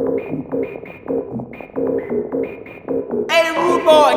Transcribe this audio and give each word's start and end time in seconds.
Hey, 0.00 0.06
rude 3.54 3.84
boy. 3.84 4.14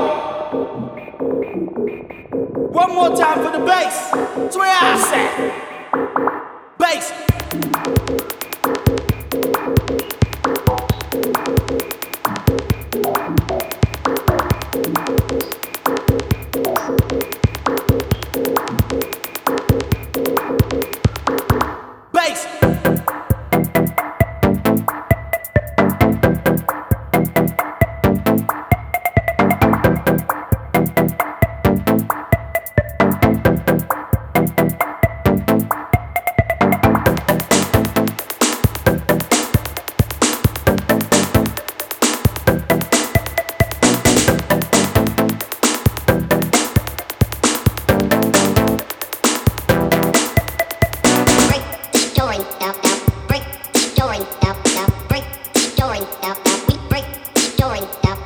One 2.72 2.96
more 2.96 3.14
time 3.14 3.44
for 3.44 3.52
the 3.52 3.66
bass. 3.66 4.10
It's 4.38 4.56
where 4.56 4.78
I 4.80 4.98
said. 5.10 5.52
Bass. 6.78 7.12
Bass. 22.14 22.63
Break 52.34 52.50
the 52.50 52.74
dub 54.42 54.64
dub. 54.74 55.08
Break 55.08 55.24
the. 55.78 56.34
We 56.68 56.78
break 56.90 57.08
the. 57.46 57.94
Break 58.02 58.23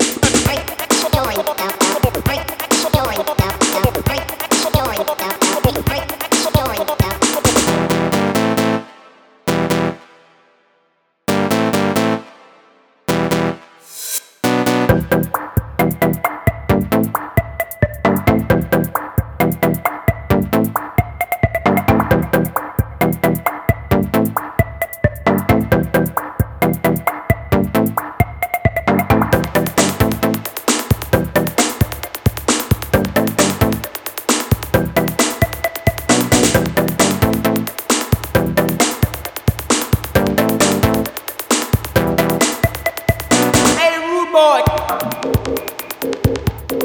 Hey, 46.70 46.78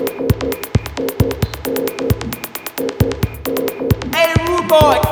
rude 4.47 4.69
boy. 4.69 5.12